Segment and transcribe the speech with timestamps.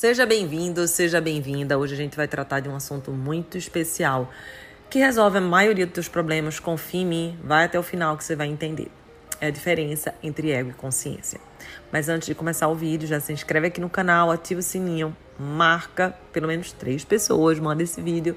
[0.00, 1.76] Seja bem-vindo, seja bem-vinda.
[1.76, 4.30] Hoje a gente vai tratar de um assunto muito especial
[4.88, 6.58] que resolve a maioria dos teus problemas.
[6.58, 8.90] Confie em mim, vai até o final que você vai entender.
[9.42, 11.38] É a diferença entre ego e consciência.
[11.92, 15.14] Mas antes de começar o vídeo, já se inscreve aqui no canal, ativa o sininho,
[15.38, 18.34] marca pelo menos três pessoas, manda esse vídeo,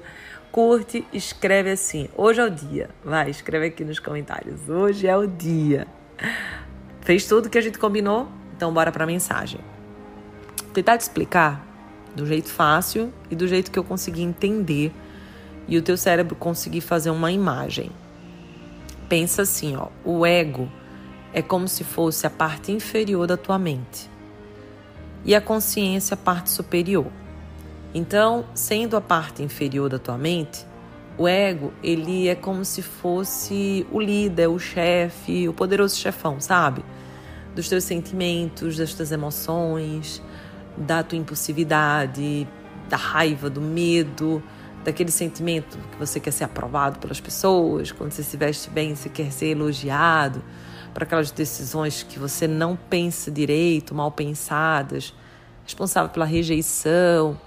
[0.52, 2.10] curte, escreve assim.
[2.14, 2.90] Hoje é o dia.
[3.02, 4.68] Vai, escreve aqui nos comentários.
[4.68, 5.86] Hoje é o dia.
[7.00, 8.28] Fez tudo que a gente combinou?
[8.54, 9.73] Então bora para a mensagem
[10.74, 11.64] tentar te explicar
[12.14, 14.92] do jeito fácil e do jeito que eu consegui entender
[15.66, 17.90] e o teu cérebro conseguir fazer uma imagem.
[19.08, 20.70] Pensa assim, ó, o ego
[21.32, 24.10] é como se fosse a parte inferior da tua mente
[25.24, 27.06] e a consciência a parte superior.
[27.94, 30.66] Então, sendo a parte inferior da tua mente,
[31.16, 36.84] o ego, ele é como se fosse o líder, o chefe, o poderoso chefão, sabe?
[37.54, 40.20] Dos teus sentimentos, das tuas emoções,
[40.76, 42.46] da tua impulsividade,
[42.88, 44.42] da raiva, do medo,
[44.84, 49.08] daquele sentimento que você quer ser aprovado pelas pessoas, quando você se veste bem, você
[49.08, 50.44] quer ser elogiado,
[50.92, 55.14] para aquelas decisões que você não pensa direito, mal pensadas,
[55.64, 57.40] responsável pela rejeição.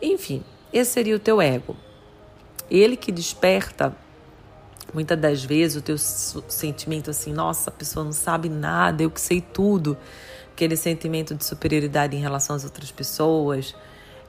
[0.00, 1.76] Enfim, esse seria o teu ego.
[2.70, 3.94] Ele que desperta
[4.94, 9.20] muitas das vezes o teu sentimento assim, nossa, a pessoa não sabe nada, eu que
[9.20, 9.96] sei tudo
[10.60, 13.74] aquele sentimento de superioridade em relação às outras pessoas,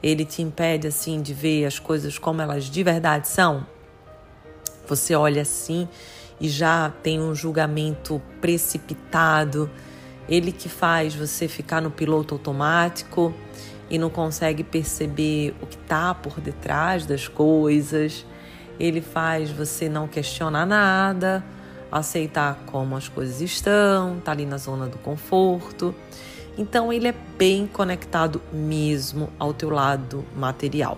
[0.01, 3.67] ele te impede assim de ver as coisas como elas de verdade são.
[4.87, 5.89] Você olha assim
[6.39, 9.69] e já tem um julgamento precipitado,
[10.29, 13.33] ele que faz você ficar no piloto automático
[13.89, 18.25] e não consegue perceber o que está por detrás das coisas.
[18.79, 21.43] Ele faz você não questionar nada,
[21.91, 25.93] aceitar como as coisas estão, tá ali na zona do conforto.
[26.57, 30.97] Então ele é bem conectado mesmo ao teu lado material.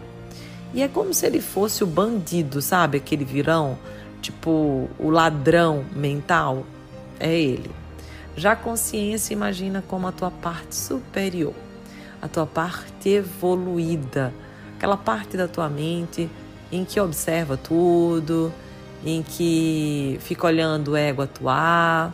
[0.73, 2.97] E é como se ele fosse o bandido, sabe?
[2.97, 3.77] Aquele virão,
[4.21, 6.65] tipo o ladrão mental.
[7.19, 7.71] É ele.
[8.35, 11.53] Já a consciência imagina como a tua parte superior,
[12.19, 14.33] a tua parte evoluída,
[14.75, 16.27] aquela parte da tua mente
[16.71, 18.51] em que observa tudo,
[19.05, 22.13] em que fica olhando o ego atuar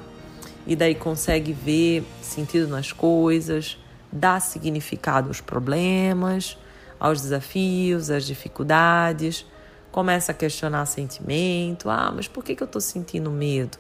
[0.66, 3.78] e daí consegue ver sentido nas coisas,
[4.12, 6.58] dá significado aos problemas,
[7.00, 9.46] aos desafios, às dificuldades,
[9.92, 11.90] começa a questionar sentimento.
[11.90, 13.78] Ah, mas por que, que eu estou sentindo medo?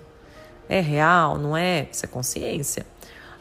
[0.67, 1.87] É real, não é?
[1.91, 2.85] Isso é consciência.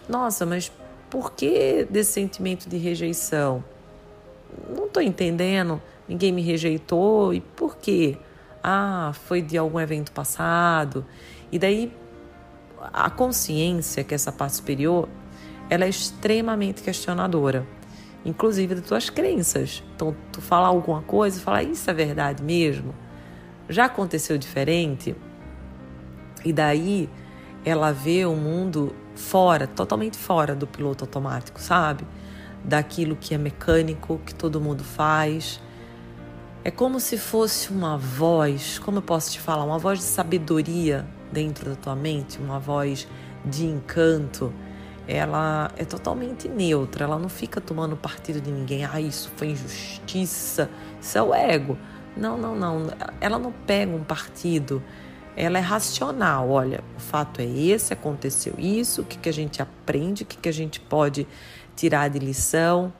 [0.09, 0.73] Nossa, mas
[1.11, 3.63] por que desse sentimento de rejeição?
[4.75, 5.81] Não estou entendendo.
[6.09, 8.17] Ninguém me rejeitou e por quê?
[8.71, 11.07] Ah, foi de algum evento passado.
[11.51, 11.91] E daí
[12.93, 15.09] a consciência, que é essa parte superior,
[15.71, 17.67] ela é extremamente questionadora,
[18.27, 19.83] inclusive das tuas crenças.
[19.95, 22.95] Então, tu fala alguma coisa e fala, isso é verdade mesmo?
[23.71, 25.17] Já aconteceu diferente?
[26.45, 27.09] E daí
[27.65, 32.05] ela vê o mundo fora, totalmente fora do piloto automático, sabe?
[32.63, 35.59] Daquilo que é mecânico, que todo mundo faz
[36.69, 41.07] é como se fosse uma voz, como eu posso te falar, uma voz de sabedoria
[41.33, 43.09] dentro da tua mente, uma voz
[43.43, 44.53] de encanto.
[45.07, 48.85] Ela é totalmente neutra, ela não fica tomando partido de ninguém.
[48.85, 50.69] Ah, isso foi injustiça,
[51.01, 51.79] isso é o ego.
[52.15, 52.89] Não, não, não.
[53.19, 54.83] Ela não pega um partido.
[55.35, 56.51] Ela é racional.
[56.51, 60.37] Olha, o fato é esse, aconteceu isso, o que, que a gente aprende, o que,
[60.37, 61.27] que a gente pode
[61.75, 62.93] tirar de lição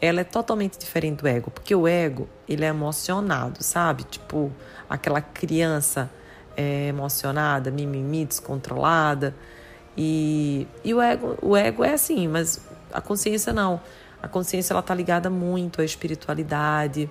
[0.00, 4.04] ela é totalmente diferente do ego, porque o ego, ele é emocionado, sabe?
[4.04, 4.52] Tipo,
[4.88, 6.10] aquela criança
[6.56, 9.34] é, emocionada, mimimi, descontrolada.
[9.96, 12.60] E, e o, ego, o ego é assim, mas
[12.92, 13.80] a consciência não.
[14.22, 17.10] A consciência ela tá ligada muito à espiritualidade,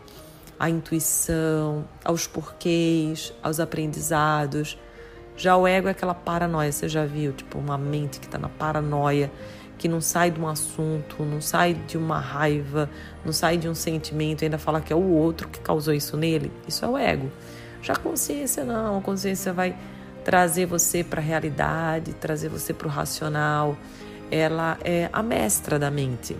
[0.59, 4.77] à intuição, aos porquês, aos aprendizados.
[5.35, 7.33] Já o ego é aquela paranoia, você já viu?
[7.33, 9.31] Tipo, uma mente que está na paranoia
[9.77, 12.89] que não sai de um assunto, não sai de uma raiva,
[13.23, 16.51] não sai de um sentimento, ainda fala que é o outro que causou isso nele.
[16.67, 17.31] Isso é o ego.
[17.81, 19.75] Já a consciência não, a consciência vai
[20.23, 23.77] trazer você para a realidade, trazer você para o racional.
[24.31, 26.35] Ela é a mestra da mente.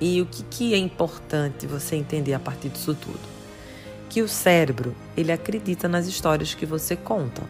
[0.00, 3.40] E o que, que é importante você entender a partir disso tudo?
[4.10, 7.42] que o cérebro, ele acredita nas histórias que você conta.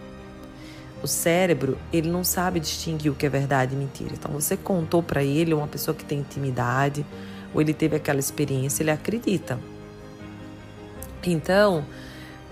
[1.02, 4.12] O cérebro, ele não sabe distinguir o que é verdade e mentira.
[4.12, 7.06] Então você contou para ele, uma pessoa que tem intimidade,
[7.55, 9.58] ou ele teve aquela experiência, ele acredita.
[11.25, 11.85] Então,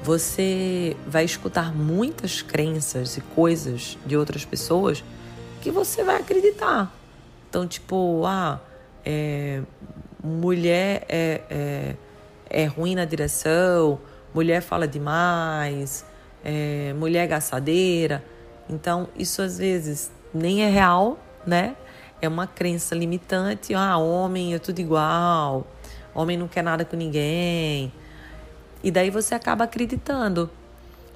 [0.02, 5.02] você vai escutar muitas crenças e coisas de outras pessoas
[5.60, 6.92] que você vai acreditar.
[7.48, 8.60] Então, tipo, ah,
[9.04, 9.62] é,
[10.22, 11.96] mulher é, é,
[12.50, 13.98] é, ruim na direção,
[14.34, 16.04] mulher fala demais,
[16.44, 18.22] é, mulher gastadeira.
[18.68, 21.76] Então, isso às vezes nem é real, né?
[22.20, 23.74] É uma crença limitante.
[23.74, 25.66] Ah, homem é tudo igual,
[26.14, 27.92] homem não quer nada com ninguém.
[28.82, 30.50] E daí você acaba acreditando.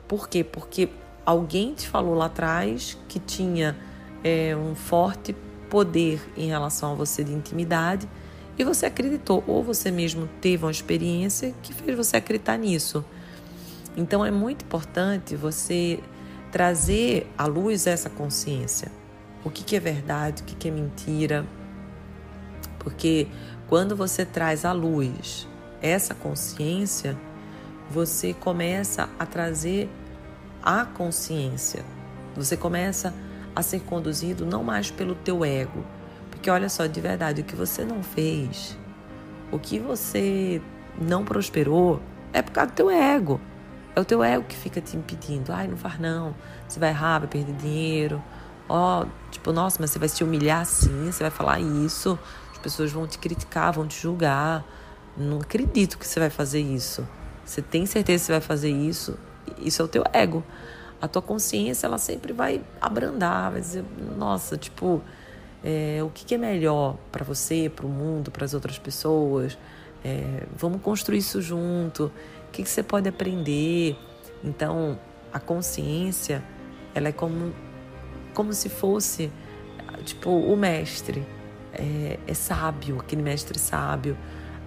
[0.09, 0.43] Por quê?
[0.43, 0.89] Porque
[1.25, 3.77] alguém te falou lá atrás que tinha
[4.25, 5.35] é, um forte
[5.71, 8.09] poder em relação a você de intimidade
[8.59, 13.05] e você acreditou, ou você mesmo teve uma experiência que fez você acreditar nisso.
[13.97, 16.01] Então é muito importante você
[16.53, 18.93] trazer à luz essa consciência.
[19.43, 21.45] O que, que é verdade, o que, que é mentira.
[22.79, 23.27] Porque
[23.67, 25.49] quando você traz à luz
[25.81, 27.19] essa consciência,
[27.91, 29.89] você começa a trazer
[30.63, 31.83] a consciência.
[32.37, 33.13] Você começa
[33.57, 35.85] a ser conduzido não mais pelo teu ego.
[36.31, 38.79] Porque olha só, de verdade, o que você não fez,
[39.51, 40.61] o que você
[41.01, 42.01] não prosperou,
[42.33, 43.41] é por causa do teu ego.
[43.95, 45.53] É o teu ego que fica te impedindo.
[45.53, 46.35] Ai, não faz não.
[46.67, 48.23] Você vai errar, vai perder dinheiro.
[48.69, 52.19] Ó, oh, tipo, nossa, mas você vai se humilhar assim, você vai falar isso.
[52.53, 54.65] As pessoas vão te criticar, vão te julgar.
[55.17, 57.07] Não acredito que você vai fazer isso.
[57.45, 59.19] Você tem certeza que você vai fazer isso?
[59.59, 60.43] Isso é o teu ego.
[61.01, 63.85] A tua consciência, ela sempre vai abrandar, vai dizer,
[64.17, 65.03] nossa, tipo,
[65.63, 69.59] é, o que, que, é melhor para você, para o mundo, para as outras pessoas?
[70.05, 72.11] É, vamos construir isso junto.
[72.53, 73.97] O que, que você pode aprender?
[74.45, 74.99] Então,
[75.33, 76.45] a consciência,
[76.95, 77.51] ela é como,
[78.35, 79.33] como se fosse,
[80.05, 81.27] tipo, o mestre.
[81.73, 84.19] É, é sábio, aquele mestre sábio,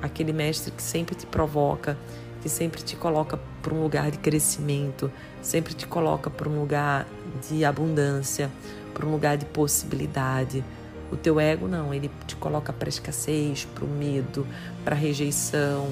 [0.02, 1.96] aquele mestre que sempre te provoca
[2.42, 5.12] que sempre te coloca para um lugar de crescimento,
[5.42, 7.08] sempre te coloca para um lugar
[7.50, 8.52] de abundância,
[8.94, 10.64] para um lugar de possibilidade.
[11.12, 14.46] O teu ego não, ele te coloca para escassez, para o medo,
[14.84, 15.90] para rejeição,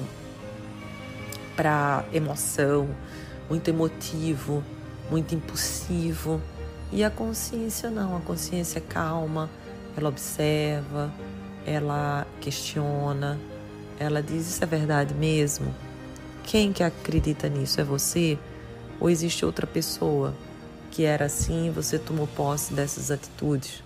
[1.56, 2.88] para emoção,
[3.48, 4.62] muito emotivo,
[5.10, 6.40] muito impulsivo.
[6.92, 9.50] E a consciência não, a consciência é calma,
[9.96, 11.12] ela observa,
[11.66, 13.38] ela questiona,
[13.98, 15.74] ela diz: Isso é verdade mesmo?
[16.44, 17.80] Quem que acredita nisso?
[17.80, 18.38] É você?
[19.00, 20.34] Ou existe outra pessoa
[20.90, 23.82] que era assim e você tomou posse dessas atitudes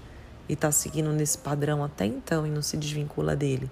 [0.48, 3.70] e está seguindo nesse padrão até então e não se desvincula dele?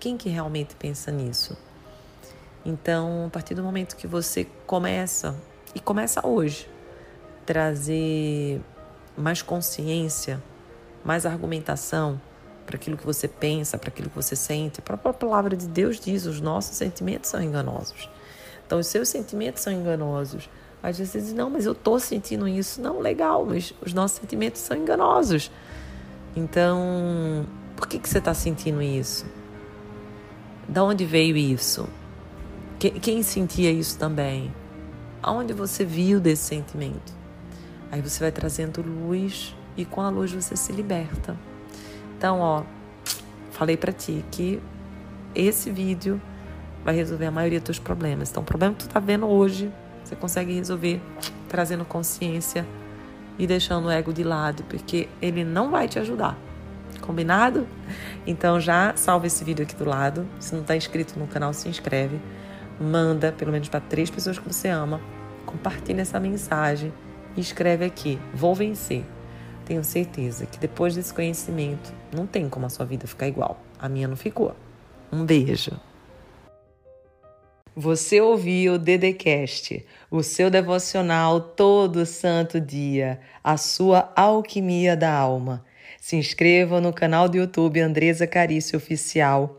[0.00, 1.56] Quem que realmente pensa nisso?
[2.64, 5.34] Então, a partir do momento que você começa,
[5.74, 6.68] e começa hoje,
[7.44, 8.60] trazer
[9.16, 10.42] mais consciência,
[11.04, 12.20] mais argumentação
[12.64, 14.80] para aquilo que você pensa, para aquilo que você sente.
[14.80, 18.08] A própria palavra de Deus diz: os nossos sentimentos são enganosos.
[18.66, 20.48] Então, os seus sentimentos são enganosos.
[20.82, 22.80] Às vezes você diz, não, mas eu estou sentindo isso.
[22.80, 25.50] Não, legal, mas os nossos sentimentos são enganosos.
[26.36, 27.46] Então,
[27.76, 29.24] por que, que você está sentindo isso?
[30.68, 31.88] Da onde veio isso?
[32.90, 34.52] Quem sentia isso também?
[35.22, 37.12] Aonde você viu desse sentimento?
[37.90, 41.36] Aí você vai trazendo luz e com a luz você se liberta.
[42.16, 42.62] Então, ó,
[43.50, 44.60] falei para ti que
[45.34, 46.20] esse vídeo
[46.84, 48.30] vai resolver a maioria dos teus problemas.
[48.30, 49.72] Então, o problema que tu tá vendo hoje,
[50.04, 51.00] você consegue resolver
[51.48, 52.66] trazendo consciência
[53.38, 56.36] e deixando o ego de lado, porque ele não vai te ajudar.
[57.00, 57.66] Combinado?
[58.26, 60.26] Então já salva esse vídeo aqui do lado.
[60.38, 62.20] Se não está inscrito no canal, se inscreve.
[62.80, 65.00] Manda pelo menos para três pessoas que você ama.
[65.46, 66.92] Compartilha essa mensagem
[67.36, 68.18] e escreve aqui.
[68.32, 69.04] Vou vencer.
[69.64, 73.60] Tenho certeza que depois desse conhecimento não tem como a sua vida ficar igual.
[73.78, 74.54] A minha não ficou.
[75.10, 75.72] Um beijo.
[77.76, 85.64] Você ouviu o Dedecast, o seu devocional todo santo dia, a sua alquimia da alma.
[86.00, 89.58] Se inscreva no canal do YouTube Andresa Carício Oficial.